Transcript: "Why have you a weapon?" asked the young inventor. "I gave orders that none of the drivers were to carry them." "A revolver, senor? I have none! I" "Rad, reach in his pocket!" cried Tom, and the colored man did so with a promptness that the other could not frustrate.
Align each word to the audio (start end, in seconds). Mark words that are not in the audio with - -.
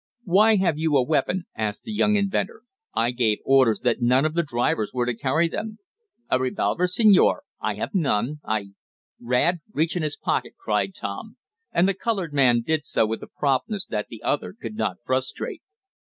"Why 0.23 0.55
have 0.55 0.79
you 0.79 0.95
a 0.97 1.05
weapon?" 1.05 1.45
asked 1.55 1.83
the 1.83 1.91
young 1.93 2.15
inventor. 2.15 2.63
"I 2.95 3.11
gave 3.11 3.37
orders 3.45 3.81
that 3.81 4.01
none 4.01 4.25
of 4.25 4.33
the 4.33 4.41
drivers 4.41 4.89
were 4.91 5.05
to 5.05 5.13
carry 5.15 5.47
them." 5.47 5.77
"A 6.27 6.39
revolver, 6.39 6.87
senor? 6.87 7.43
I 7.59 7.75
have 7.75 7.93
none! 7.93 8.39
I" 8.43 8.71
"Rad, 9.21 9.59
reach 9.71 9.95
in 9.95 10.01
his 10.01 10.17
pocket!" 10.17 10.55
cried 10.57 10.95
Tom, 10.95 11.37
and 11.71 11.87
the 11.87 11.93
colored 11.93 12.33
man 12.33 12.63
did 12.65 12.83
so 12.83 13.05
with 13.05 13.21
a 13.21 13.27
promptness 13.27 13.85
that 13.85 14.07
the 14.09 14.23
other 14.23 14.55
could 14.59 14.73
not 14.73 14.97
frustrate. 15.05 15.61